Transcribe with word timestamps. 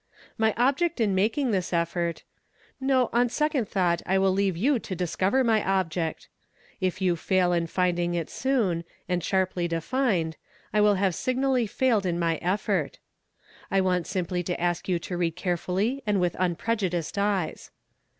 My 0.35 0.55
object 0.57 0.99
in 0.99 1.13
making 1.13 1.51
this 1.51 1.71
effort— 1.71 2.23
no, 2.81 3.11
on 3.13 3.29
second 3.29 3.69
thought 3.69 4.01
I 4.07 4.17
will 4.17 4.31
leave 4.31 4.57
you 4.57 4.79
to 4.79 4.95
discover 4.95 5.43
my 5.43 5.63
object. 5.63 6.27
If 6.79 7.01
you 7.03 7.15
fail 7.15 7.53
in 7.53 7.67
finding 7.67 8.15
it 8.15 8.27
soon, 8.27 8.83
and 9.07 9.23
sharply 9.23 9.67
defined, 9.67 10.37
I 10.73 10.79
shall 10.79 10.95
have 10.95 11.13
signally 11.13 11.67
failed 11.67 12.07
in 12.07 12.17
my 12.17 12.37
effort. 12.37 12.97
I 13.69 13.79
want 13.79 14.07
simply 14.07 14.41
to 14.41 14.59
ask 14.59 14.89
you 14.89 14.97
to 14.97 15.17
read 15.17 15.35
carefully 15.35 16.01
and 16.07 16.19
with 16.19 16.35
unprejudiced 16.39 17.19
eyes. 17.19 17.69